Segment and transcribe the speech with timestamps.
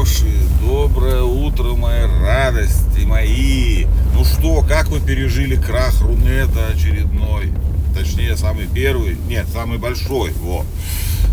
[0.00, 0.32] хорошие,
[0.62, 3.84] доброе утро, мои радости мои.
[4.14, 7.52] Ну что, как вы пережили крах Рунета очередной?
[7.94, 10.64] Точнее, самый первый, нет, самый большой, вот.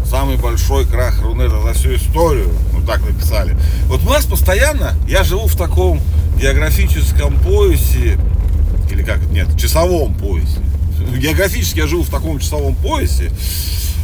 [0.05, 3.55] Самый большой крах Рунета за всю историю, ну так написали.
[3.85, 6.01] Вот у нас постоянно, я живу в таком
[6.37, 8.19] географическом поясе,
[8.91, 10.59] или как, нет, часовом поясе.
[11.17, 13.31] Географически я живу в таком часовом поясе,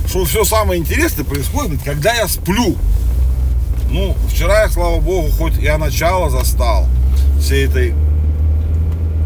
[0.08, 2.78] что все самое интересное происходит, когда я сплю.
[3.94, 6.88] Ну, вчера я, слава богу, хоть я начало застал
[7.40, 7.94] всей этой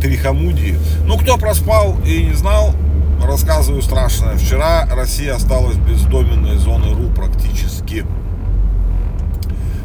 [0.01, 0.77] трихомудии.
[1.05, 2.75] Ну, кто проспал и не знал,
[3.23, 4.35] рассказываю страшное.
[4.35, 8.05] Вчера Россия осталась без доменной зоны РУ практически.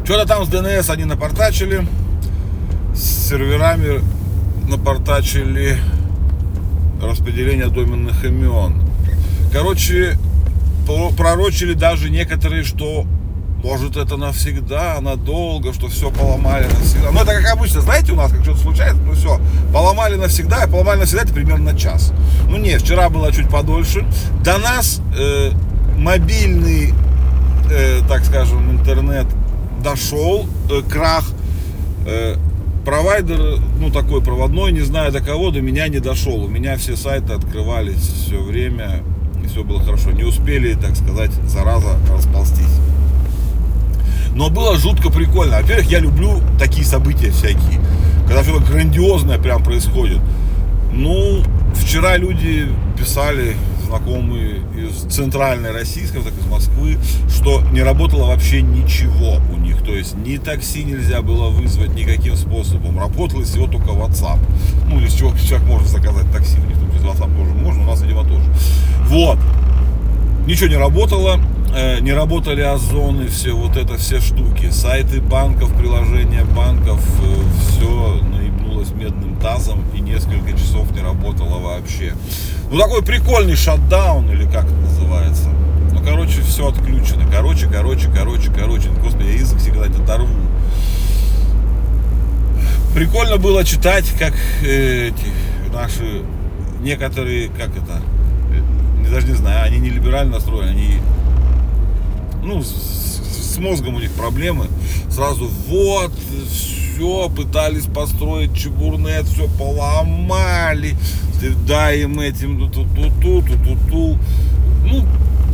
[0.03, 1.87] Что-то там с ДНС они напортачили,
[2.92, 4.01] с серверами
[4.69, 5.79] напортачили
[7.01, 8.83] распределение доменных имен.
[9.53, 10.19] Короче,
[11.17, 13.07] пророчили даже некоторые, что
[13.63, 17.11] может это навсегда, надолго, что все поломали навсегда.
[17.13, 19.41] Ну это как обычно, знаете, у нас как что-то случается, ну все,
[19.73, 22.13] поломали навсегда, и поломали навсегда это примерно час.
[22.49, 24.05] Ну не, вчера было чуть подольше.
[24.45, 25.53] До нас э,
[25.97, 26.93] мобильный,
[27.71, 29.27] э, так скажем, интернет
[29.83, 31.25] дошел, э, крах.
[32.07, 32.37] Э,
[32.85, 36.43] провайдер, ну такой проводной, не знаю до кого, до меня не дошел.
[36.43, 39.03] У меня все сайты открывались все время,
[39.43, 40.11] и все было хорошо.
[40.11, 42.81] Не успели, так сказать, зараза расползтись.
[44.35, 45.61] Но было жутко прикольно.
[45.61, 47.81] Во-первых, я люблю такие события всякие.
[48.27, 50.21] Когда что-то грандиозное прям происходит.
[50.93, 51.43] Ну,
[51.75, 58.63] вчера люди писали, знакомые из центральной России, скажем так, из Москвы, что не работало вообще
[58.63, 59.83] ничего у них.
[59.83, 62.98] То есть ни такси нельзя было вызвать никаким способом.
[62.98, 64.39] Работало всего только WhatsApp.
[64.89, 66.59] Ну, или с чего человек может заказать такси.
[66.59, 68.45] У них тут без WhatsApp тоже можно, у нас, видимо, тоже.
[69.09, 69.39] Вот.
[70.47, 71.39] Ничего не работало.
[71.75, 77.35] Э, не работали озоны, все вот это, все штуки, сайты банков, приложения банков, э,
[77.71, 82.13] все наебнулось медным тазом и несколько часов не работало вообще.
[82.71, 85.49] Ну такой прикольный шатдаун или как это называется.
[85.93, 87.25] Ну короче, все отключено.
[87.33, 88.91] Короче, короче, короче, короче.
[89.03, 90.29] Господи, я язык всегда это оторву.
[92.95, 96.23] Прикольно было читать, как э, эти наши
[96.83, 98.03] некоторые, как это,
[99.11, 100.99] даже не знаю, они не либерально настроены, они
[102.42, 104.67] ну, с, с мозгом у них проблемы.
[105.11, 106.13] Сразу вот,
[106.51, 110.97] все, пытались построить чебурнет, все поломали.
[111.67, 114.19] Дай им этим ту-ту-ту, ту-ту-ту.
[114.85, 115.05] Ну,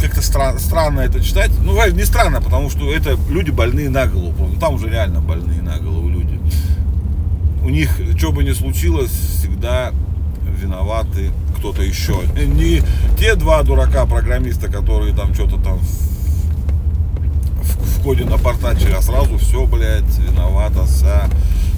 [0.00, 1.50] как-то стра- странно это читать.
[1.62, 4.50] Ну, не странно, потому что это люди больные на голову.
[4.60, 6.38] Там уже реально больные на голову люди.
[7.62, 9.92] У них, что бы ни случилось, всегда
[10.60, 12.20] виноваты кто-то еще.
[12.36, 12.82] Не
[13.18, 15.80] те два дурака программиста, которые там что-то там
[17.98, 21.28] в ходе напортачили, а сразу все, блядь, виновата вся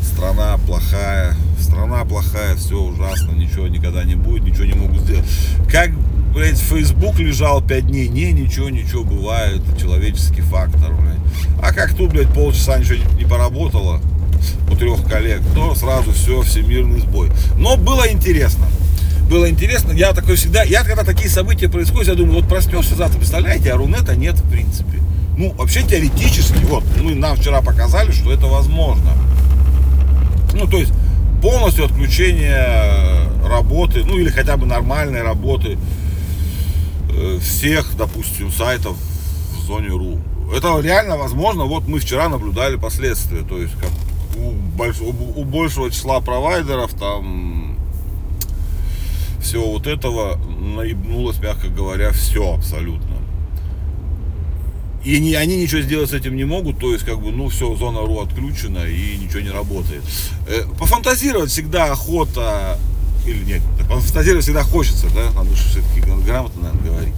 [0.02, 5.24] страна плохая, страна плохая, все ужасно, ничего никогда не будет, ничего не могут сделать.
[5.70, 5.90] Как,
[6.34, 11.18] блядь, Facebook лежал 5 дней, не, ничего, ничего, бывает, человеческий фактор, блядь.
[11.62, 14.00] А как тут, блядь, полчаса ничего не поработало
[14.70, 17.30] у трех коллег, то сразу все, всемирный сбой.
[17.56, 18.66] Но было интересно
[19.30, 19.92] было интересно.
[19.92, 23.76] Я такой всегда, я когда такие события происходят, я думаю, вот проснешься завтра, представляете, а
[23.76, 24.99] Рунета нет в принципе.
[25.36, 29.12] Ну, вообще теоретически, вот, мы нам вчера показали, что это возможно.
[30.52, 30.92] Ну, то есть
[31.40, 35.78] полностью отключение работы, ну или хотя бы нормальной работы
[37.10, 38.96] э, всех, допустим, сайтов
[39.56, 40.18] в зоне РУ.
[40.54, 41.64] Это реально возможно.
[41.64, 43.42] Вот мы вчера наблюдали последствия.
[43.42, 43.90] То есть как
[44.36, 47.76] у, больш, у, у большего числа провайдеров там
[49.40, 53.09] всего вот этого наебнулось, мягко говоря, все абсолютно.
[55.04, 57.74] И не, они ничего сделать с этим не могут, то есть, как бы, ну, все,
[57.74, 60.02] зона РУ отключена и ничего не работает.
[60.46, 62.78] Э, пофантазировать всегда охота,
[63.26, 67.14] или нет, пофантазировать всегда хочется, да, надо же все-таки грамотно, наверное, говорить.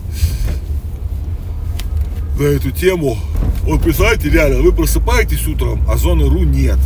[2.39, 3.19] На эту тему.
[3.63, 6.79] Вот представьте, реально, вы просыпаетесь утром, а зоны РУ нет.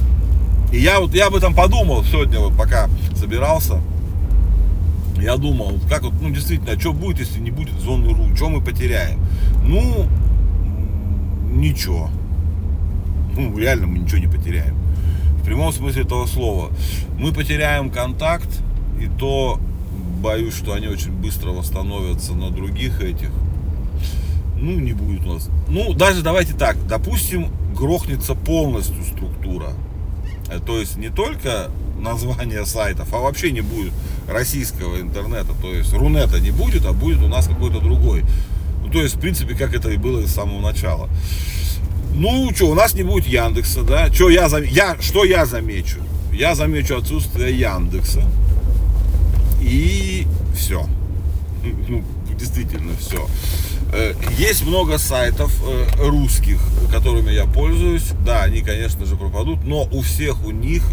[0.73, 3.81] И я вот, я об этом подумал сегодня, вот пока собирался.
[5.21, 8.49] Я думал, как вот, ну, действительно, а что будет, если не будет зоны РУ, что
[8.49, 9.21] мы потеряем?
[9.65, 10.07] Ну,
[11.61, 12.11] ничего.
[13.37, 14.77] Ну, реально мы ничего не потеряем.
[15.41, 16.71] В прямом смысле этого слова.
[17.19, 18.49] Мы потеряем контакт,
[19.01, 19.61] и то
[20.21, 23.31] боюсь, что они очень быстро восстановятся на других этих.
[24.59, 25.51] Ну, не будет у нас.
[25.69, 29.73] Ну, даже давайте так, допустим, грохнется полностью структура.
[30.49, 31.71] Э, то есть не только
[32.01, 33.93] название сайтов, а вообще не будет
[34.29, 35.53] российского интернета.
[35.61, 38.25] То есть Рунета не будет, а будет у нас какой-то другой.
[38.87, 41.09] Ну, то есть, в принципе, как это и было с самого начала.
[42.15, 44.13] Ну, что, у нас не будет Яндекса, да?
[44.13, 45.99] Что я, я, что я замечу?
[46.33, 48.23] Я замечу отсутствие Яндекса.
[49.61, 50.87] И все.
[51.89, 52.05] Ну,
[52.39, 53.27] действительно все.
[53.93, 56.61] Э, есть много сайтов э, русских,
[56.93, 58.13] которыми я пользуюсь.
[58.25, 60.85] Да, они, конечно же, пропадут, но у всех у них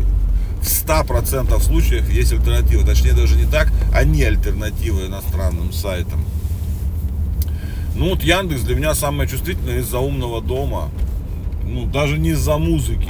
[0.63, 2.83] в 100% случаев есть альтернатива.
[2.83, 6.25] Точнее, даже не так, они альтернатива иностранным сайтам.
[7.95, 10.89] Ну вот Яндекс для меня самое чувствительное из-за умного дома.
[11.65, 13.07] Ну, даже не из-за музыки,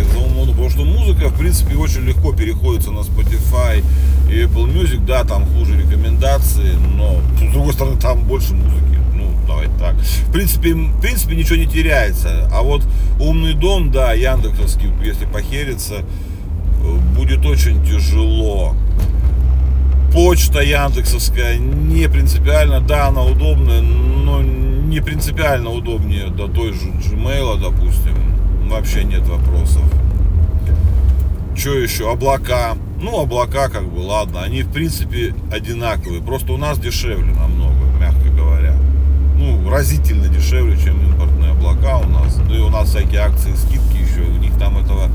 [0.00, 0.52] из-за умного дома.
[0.52, 3.82] Потому что музыка, в принципе, очень легко переходится на Spotify
[4.28, 5.04] и Apple Music.
[5.06, 8.98] Да, там хуже рекомендации, но с другой стороны, там больше музыки.
[9.14, 9.94] Ну, давайте так.
[9.96, 12.48] В принципе, в принципе, ничего не теряется.
[12.52, 12.82] А вот
[13.20, 16.04] умный дом, да, Яндексовский, если похерится,
[17.16, 18.74] будет очень тяжело
[20.12, 27.60] почта яндексовская не принципиально, да, она удобная, но не принципиально удобнее до той же Gmail,
[27.60, 28.14] допустим.
[28.68, 29.82] Вообще нет вопросов.
[31.56, 32.10] Что еще?
[32.10, 32.76] Облака.
[33.00, 36.22] Ну, облака, как бы, ладно, они в принципе одинаковые.
[36.22, 38.74] Просто у нас дешевле намного, мягко говоря.
[39.36, 42.38] Ну, разительно дешевле, чем импортные облака у нас.
[42.48, 45.08] Ну и у нас всякие акции, скидки еще, у них там этого,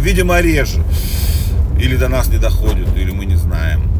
[0.00, 0.82] видимо, реже.
[1.78, 3.97] Или до нас не доходит, или мы не знаем.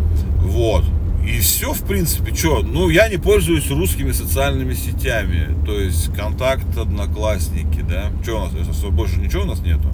[0.58, 0.84] Вот.
[1.24, 2.62] И все, в принципе, что?
[2.62, 5.56] Ну, я не пользуюсь русскими социальными сетями.
[5.64, 8.10] То есть, контакт, одноклассники, да?
[8.24, 8.80] Что у нас?
[8.86, 9.88] Больше ничего у нас нету?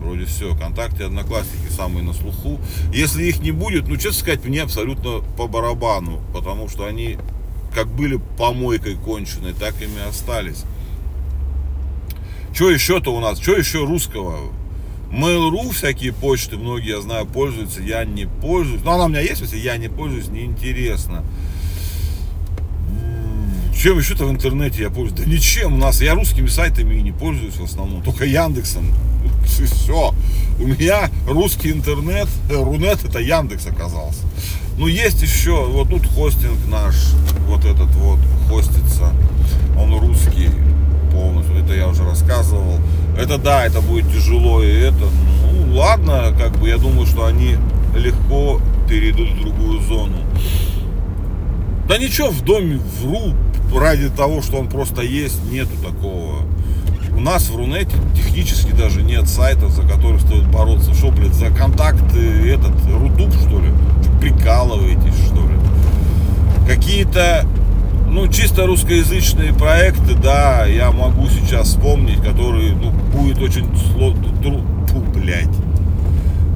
[0.00, 0.56] Вроде все.
[0.56, 2.58] Контакты, одноклассники самые на слуху.
[2.92, 6.20] Если их не будет, ну, честно сказать, мне абсолютно по барабану.
[6.34, 7.16] Потому что они
[7.72, 10.64] как были помойкой конченой, так ими остались.
[12.52, 13.38] Что еще-то у нас?
[13.38, 14.52] Что еще русского?
[15.10, 18.82] Mail.ru всякие почты, многие, я знаю, пользуются, я не пользуюсь.
[18.84, 21.24] Но она у меня есть, если я не пользуюсь, неинтересно.
[23.76, 25.20] Чем еще-то в интернете я пользуюсь?
[25.20, 26.00] Да ничем у нас.
[26.00, 28.02] Я русскими сайтами и не пользуюсь в основном.
[28.02, 28.92] Только Яндексом.
[29.58, 30.14] И все.
[30.58, 34.20] У меня русский интернет, э, Рунет это Яндекс оказался.
[34.76, 36.94] Ну есть еще, вот тут хостинг наш,
[37.46, 38.18] вот этот вот
[38.48, 39.12] хостится.
[39.76, 40.48] Он русский
[41.10, 41.56] полностью.
[41.56, 42.78] Это я уже рассказывал.
[43.30, 45.04] Это да, это будет тяжело и это.
[45.52, 47.58] Ну ладно, как бы я думаю, что они
[47.94, 50.16] легко перейдут в другую зону.
[51.86, 53.34] Да ничего, в доме вру
[53.72, 56.38] ради того, что он просто есть, нету такого.
[57.16, 60.92] У нас в Рунете технически даже нет сайтов, за которые стоит бороться.
[60.92, 63.70] Что, блядь, за контакты этот, Рутуб, что ли?
[64.20, 65.54] Прикалываетесь, что ли?
[66.66, 67.46] Какие-то
[68.10, 74.26] ну, чисто русскоязычные проекты, да, я могу сейчас вспомнить, которые, ну, будет очень сложно,
[74.88, 75.48] фу, блядь,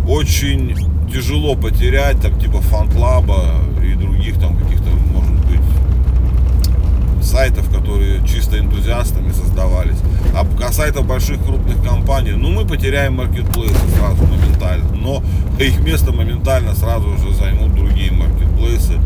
[0.08, 0.76] очень
[1.10, 5.60] тяжело потерять, там, типа Фантлаба и других там каких-то, может быть,
[7.24, 9.98] сайтов, которые чисто энтузиастами создавались.
[10.34, 15.22] А, а сайтов больших крупных компаний, ну, мы потеряем маркетплейсы сразу моментально, но
[15.60, 18.98] их место моментально сразу же займут другие маркетплейсы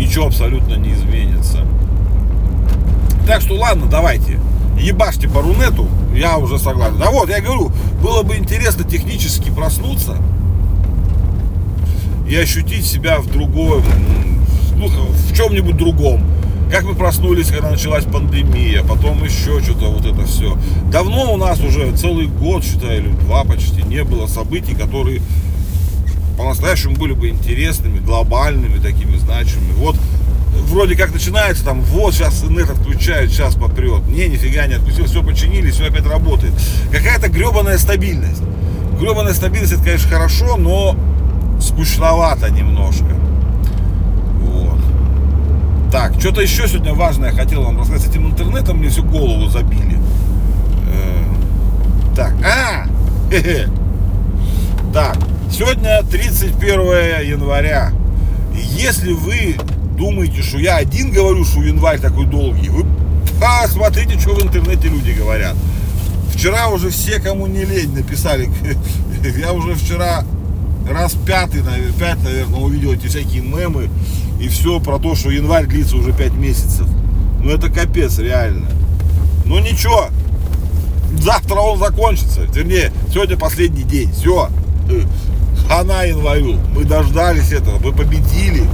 [0.00, 1.58] ничего абсолютно не изменится.
[3.26, 4.40] Так что ладно, давайте,
[4.78, 6.98] ебашьте по Рунету, я уже согласен.
[6.98, 7.70] Да вот, я говорю,
[8.02, 10.16] было бы интересно технически проснуться
[12.28, 13.82] и ощутить себя в другом,
[14.76, 16.24] ну, в чем-нибудь другом.
[16.70, 20.56] Как мы проснулись, когда началась пандемия, потом еще что-то вот это все.
[20.92, 25.20] Давно у нас уже целый год, считаю, или два почти, не было событий, которые
[26.40, 29.72] по-настоящему были бы интересными, глобальными, такими значимыми.
[29.72, 29.96] Вот
[30.70, 34.06] вроде как начинается там, вот сейчас интернет отключают, сейчас попрет.
[34.08, 36.54] Не, нифига не отключил, все починили, все опять работает.
[36.90, 38.42] Какая-то гребаная стабильность.
[38.98, 40.96] Гребаная стабильность, это, конечно, хорошо, но
[41.60, 43.14] скучновато немножко.
[44.42, 44.80] Вот.
[45.92, 48.06] Так, что-то еще сегодня важное я хотел вам рассказать.
[48.06, 49.98] С этим интернетом мне всю голову забили.
[50.88, 52.86] Э, так, а!
[54.92, 55.16] Так,
[55.50, 56.80] Сегодня 31
[57.26, 57.92] января.
[58.54, 59.56] Если вы
[59.98, 62.86] думаете, что я один говорю, что январь такой долгий, вы
[63.40, 65.56] посмотрите, что в интернете люди говорят.
[66.32, 68.48] Вчера уже все, кому не лень, написали.
[69.38, 70.24] Я уже вчера
[70.88, 73.90] раз пятый, наверное, пять, наверное, увидел эти всякие мемы
[74.40, 76.86] и все про то, что январь длится уже пять месяцев.
[77.42, 78.68] Ну это капец, реально.
[79.44, 80.08] Ну ничего,
[81.18, 82.42] завтра он закончится.
[82.54, 84.10] Вернее, сегодня последний день.
[84.12, 84.48] Все
[85.70, 86.58] хана январю.
[86.74, 88.68] Мы дождались этого, мы победили.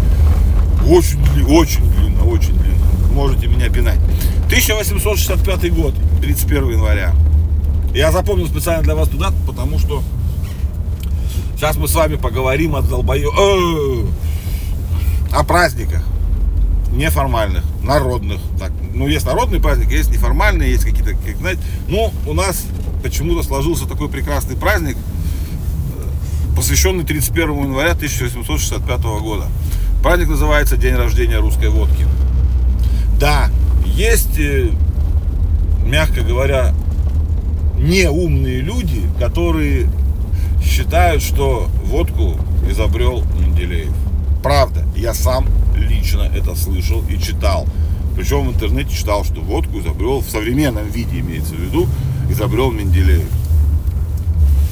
[0.88, 2.86] Очень, очень длинно, очень длинно.
[3.12, 3.98] Можете меня пинать.
[4.46, 7.12] 1865 год, 31 января.
[7.94, 10.02] Я запомнил специально для вас туда, потому что
[11.54, 13.30] сейчас мы с вами поговорим о долбою...
[13.30, 14.06] Э,
[15.32, 16.02] о праздниках.
[16.92, 18.40] неформальных, народных.
[18.58, 21.60] Так, ну, есть народный праздник, есть неформальные, есть какие-то, как, знаете.
[21.88, 22.64] Ну, у нас
[23.02, 24.96] почему-то сложился такой прекрасный праздник,
[26.56, 29.44] посвященный 31 января 1865 года.
[30.02, 32.06] Праздник называется День рождения русской водки.
[33.20, 33.50] Да,
[33.84, 34.70] есть, э,
[35.84, 36.74] мягко говоря,
[37.78, 39.88] неумные люди, которые
[40.64, 42.36] считают, что водку
[42.68, 43.94] изобрел Менделеев.
[44.42, 45.46] Правда, я сам
[45.76, 47.66] лично это слышал и читал.
[48.16, 51.86] Причем в интернете читал, что водку изобрел в современном виде, имеется в виду,
[52.30, 53.28] изобрел Менделеев.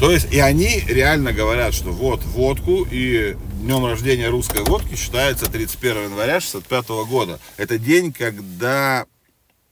[0.00, 5.50] То есть и они реально говорят, что вот водку и днем рождения русской водки считается
[5.50, 7.40] 31 января 65 года.
[7.56, 9.06] Это день, когда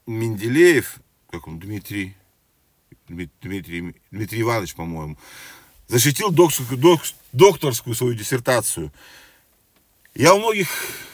[0.07, 0.99] Менделеев,
[1.29, 2.15] как он, Дмитрий,
[3.07, 5.17] Дмитрий, Дмитрий Иванович, по-моему,
[5.87, 6.99] защитил докторскую,
[7.33, 8.91] докторскую свою диссертацию.
[10.15, 10.69] Я у многих,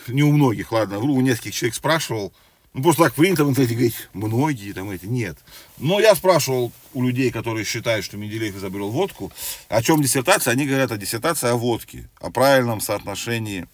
[0.08, 2.32] не у многих, ладно, у нескольких человек спрашивал,
[2.74, 5.38] ну, просто так принято в интернете говорить, многие там эти, нет.
[5.78, 9.32] Но я спрашивал у людей, которые считают, что Менделеев изобрел водку,
[9.70, 13.68] о чем диссертация, они говорят о диссертации о водке, о правильном соотношении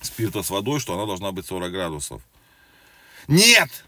[0.00, 2.22] спирта с водой, что она должна быть 40 градусов.
[3.26, 3.84] Нет!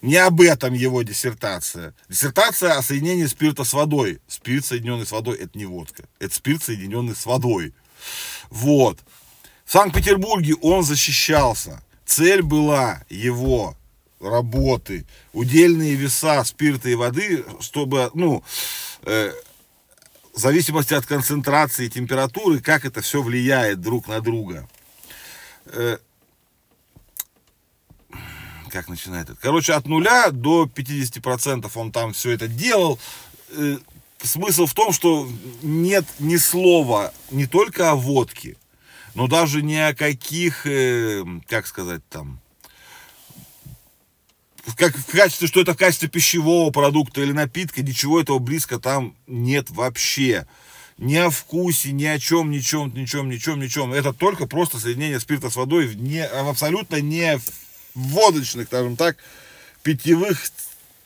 [0.00, 1.92] Не об этом его диссертация.
[2.08, 4.20] Диссертация о соединении спирта с водой.
[4.28, 6.04] Спирт, соединенный с водой, это не водка.
[6.20, 7.74] Это спирт, соединенный с водой.
[8.50, 9.00] Вот.
[9.64, 13.76] В Санкт-Петербурге он защищался цель была его
[14.20, 18.42] работы, удельные веса спирта и воды, чтобы, ну,
[19.02, 19.32] э,
[20.32, 24.68] в зависимости от концентрации и температуры, как это все влияет друг на друга.
[25.66, 25.98] Э,
[28.70, 29.38] как начинает это?
[29.40, 32.98] Короче, от нуля до 50% он там все это делал.
[33.50, 33.78] Э,
[34.22, 35.28] смысл в том, что
[35.62, 38.56] нет ни слова не только о водке,
[39.16, 42.38] но даже ни о каких, э, как сказать там,
[44.76, 49.16] как в качестве, что это в качестве пищевого продукта или напитка, ничего этого близко там
[49.26, 50.46] нет вообще.
[50.98, 53.92] Ни о вкусе, ни о чем, ничем, ничем, ничем, ничем.
[53.92, 57.40] Это только просто соединение спирта с водой в, не, в абсолютно не
[57.94, 59.16] водочных, скажем так,
[59.82, 60.42] питьевых,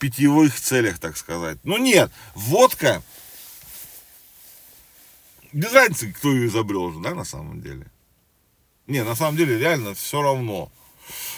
[0.01, 1.59] питьевых целях, так сказать.
[1.63, 3.03] Ну нет, водка,
[5.53, 7.87] без разницы, кто ее изобрел уже, да, на самом деле.
[8.91, 10.69] Не, на самом деле реально все равно.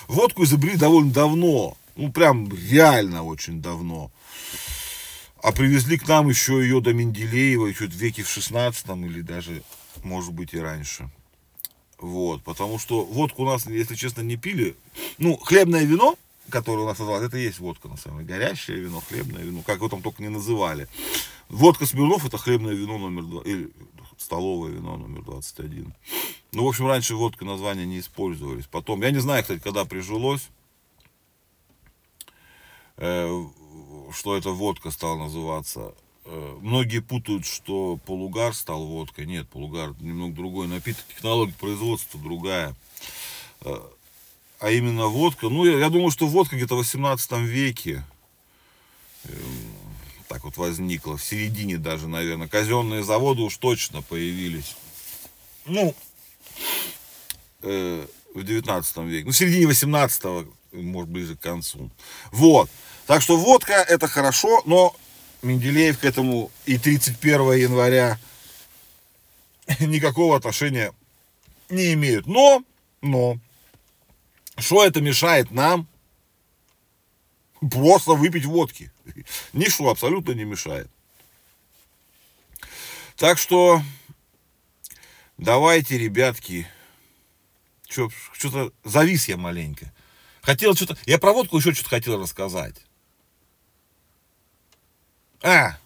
[0.09, 1.77] Водку изобрели довольно давно.
[1.97, 4.11] Ну, прям реально очень давно.
[5.43, 9.63] А привезли к нам еще ее до Менделеева, еще в веке в 16 или даже,
[10.03, 11.11] может быть, и раньше.
[11.99, 14.75] Вот, потому что водку у нас, если честно, не пили.
[15.19, 16.17] Ну, хлебное вино,
[16.49, 18.39] которое у нас называлось, это и есть водка, на самом деле.
[18.39, 20.89] Горящее вино, хлебное вино, как его там только не называли.
[21.51, 23.71] Водка Смирнов это хлебное вино номер два, или
[24.19, 25.95] столовое вино номер 21.
[26.53, 28.67] Ну, в общем, раньше водка названия не использовались.
[28.67, 30.49] Потом, я не знаю, кстати, когда прижилось,
[32.97, 33.45] э,
[34.13, 35.95] что эта водка стала называться.
[36.25, 39.27] Э, многие путают, что полугар стал водкой.
[39.27, 42.75] Нет, полугар немного другой напиток, технология производства другая.
[43.63, 43.81] Э,
[44.61, 48.05] а именно водка, ну, я, я думаю, что водка где-то в 18 веке
[50.33, 52.49] так вот возникла, в середине даже, наверное.
[52.49, 54.77] Казенные заводы уж точно появились.
[55.67, 55.95] Ну,
[57.61, 59.27] э, в 19 веке.
[59.27, 61.91] Ну, в середине 18 может, ближе к концу.
[62.31, 62.71] Вот.
[63.07, 64.97] Так что водка это хорошо, но
[65.43, 68.19] Менделеев к этому и 31 января
[69.81, 70.95] никакого отношения
[71.69, 72.27] не имеют.
[72.27, 72.65] Но,
[73.03, 73.37] но,
[74.57, 75.87] что это мешает нам
[77.71, 78.91] просто выпить водки?
[79.53, 80.91] Ничто абсолютно не мешает.
[83.17, 83.83] Так что
[85.39, 86.67] давайте, ребятки,
[87.89, 89.93] что-то завис я маленько.
[90.41, 92.85] Хотел что-то, я про водку еще что-то хотел рассказать.
[95.43, 95.79] А,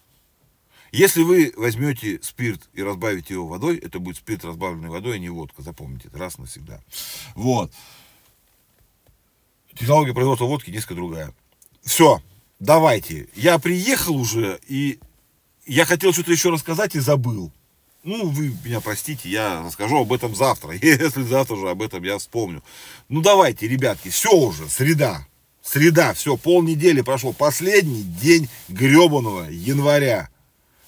[0.93, 5.29] если вы возьмете спирт и разбавите его водой, это будет спирт, разбавленный водой, а не
[5.29, 5.63] водка.
[5.63, 6.83] Запомните это раз навсегда.
[7.35, 7.73] Вот.
[9.75, 11.35] Технология производства водки несколько другая.
[11.87, 12.21] Все
[12.59, 14.99] давайте, я приехал уже, и
[15.67, 17.53] я хотел что-то еще рассказать и забыл.
[18.03, 20.73] Ну, вы меня простите, я расскажу об этом завтра.
[20.83, 22.63] Если завтра же об этом я вспомню.
[23.09, 25.27] Ну, давайте, ребятки, все уже, среда.
[25.63, 27.33] Среда, все, полнедели прошло.
[27.33, 30.29] Последний день гребаного января.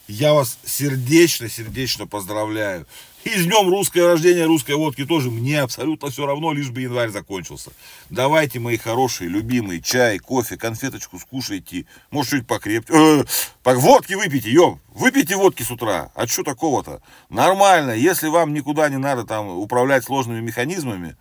[0.06, 2.86] Я вас сердечно-сердечно поздравляю.
[3.24, 7.10] И с днем русское рождение русской водки тоже мне абсолютно все равно, лишь бы январь
[7.10, 7.72] закончился.
[8.10, 11.86] Давайте, мои хорошие, любимые, чай, кофе, конфеточку скушайте.
[12.10, 12.92] Может, чуть покрепче.
[12.94, 13.24] Э,
[13.64, 14.78] водки выпейте, ё.
[14.94, 16.10] Выпейте водки с утра.
[16.14, 17.02] А что такого-то?
[17.28, 17.90] Нормально.
[17.90, 21.16] Если вам никуда не надо там управлять сложными механизмами,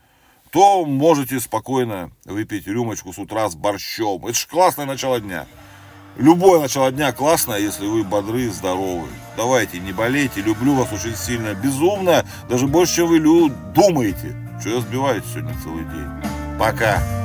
[0.51, 4.25] то можете спокойно выпить рюмочку с утра с борщом.
[4.27, 5.47] Это же классное начало дня.
[6.17, 9.07] Любое начало дня классное, если вы бодры здоровы.
[9.35, 13.19] Давайте, не болейте, люблю вас очень сильно, безумно, даже больше, чем вы
[13.75, 14.35] думаете.
[14.59, 16.57] Что я сбиваюсь сегодня целый день.
[16.57, 17.16] Пока.